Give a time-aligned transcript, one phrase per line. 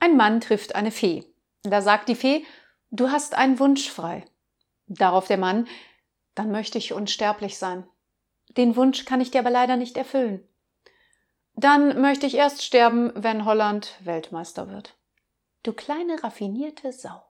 [0.00, 1.24] Ein Mann trifft eine Fee.
[1.62, 2.44] Da sagt die Fee,
[2.90, 4.24] du hast einen Wunsch frei.
[4.86, 5.66] Darauf der Mann,
[6.34, 7.86] dann möchte ich unsterblich sein.
[8.56, 10.46] Den Wunsch kann ich dir aber leider nicht erfüllen.
[11.54, 14.96] Dann möchte ich erst sterben, wenn Holland Weltmeister wird.
[15.64, 17.20] Du kleine raffinierte Sau.